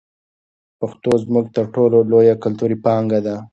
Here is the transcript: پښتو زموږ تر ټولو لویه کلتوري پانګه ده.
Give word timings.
پښتو 0.79 1.11
زموږ 1.23 1.45
تر 1.55 1.65
ټولو 1.75 1.97
لویه 2.11 2.35
کلتوري 2.43 2.77
پانګه 2.85 3.19
ده. 3.25 3.35